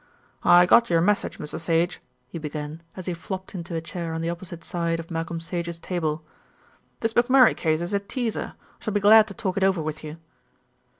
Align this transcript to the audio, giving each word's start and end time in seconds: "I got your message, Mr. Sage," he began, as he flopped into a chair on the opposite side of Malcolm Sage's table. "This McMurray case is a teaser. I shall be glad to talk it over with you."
"I 0.41 0.65
got 0.65 0.89
your 0.89 0.99
message, 0.99 1.37
Mr. 1.37 1.59
Sage," 1.59 2.01
he 2.27 2.39
began, 2.39 2.81
as 2.95 3.05
he 3.05 3.13
flopped 3.13 3.53
into 3.53 3.75
a 3.75 3.81
chair 3.81 4.15
on 4.15 4.21
the 4.21 4.31
opposite 4.31 4.63
side 4.63 4.99
of 4.99 5.11
Malcolm 5.11 5.39
Sage's 5.39 5.77
table. 5.77 6.23
"This 7.01 7.13
McMurray 7.13 7.55
case 7.55 7.81
is 7.81 7.93
a 7.93 7.99
teaser. 7.99 8.55
I 8.57 8.83
shall 8.83 8.93
be 8.95 8.99
glad 8.99 9.27
to 9.27 9.35
talk 9.35 9.57
it 9.57 9.63
over 9.63 9.83
with 9.83 10.03
you." 10.03 10.17